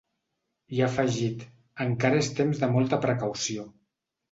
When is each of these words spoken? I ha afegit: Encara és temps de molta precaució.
I 0.77 0.81
ha 0.81 0.87
afegit: 0.87 1.43
Encara 1.87 2.23
és 2.23 2.31
temps 2.41 2.65
de 2.65 2.73
molta 2.79 3.01
precaució. 3.07 3.71